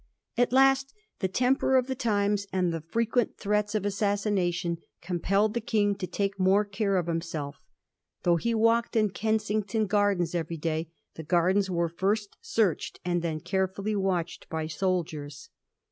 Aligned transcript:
At 0.35 0.51
last 0.51 0.95
the 1.19 1.27
temper 1.27 1.75
of 1.75 1.85
the 1.85 1.93
times 1.93 2.47
and 2.51 2.73
the 2.73 2.81
frequent 2.81 3.37
threats 3.37 3.75
of 3.75 3.85
assassination 3.85 4.79
compelled 4.99 5.53
the 5.53 5.61
King 5.61 5.93
to 5.97 6.07
take 6.07 6.39
more 6.39 6.65
care 6.65 6.97
of 6.97 7.05
himself. 7.05 7.61
Though 8.23 8.37
he 8.37 8.55
walked 8.55 8.95
in 8.95 9.11
Kensington 9.11 9.85
Gardens 9.85 10.33
every 10.33 10.57
day, 10.57 10.89
the 11.13 11.23
gardens 11.23 11.69
were 11.69 11.87
first 11.87 12.35
searched, 12.41 12.99
and 13.05 13.21
then 13.21 13.41
carefuUy 13.41 13.95
watched 13.95 14.49
by 14.49 14.65
soldiers. 14.65 15.49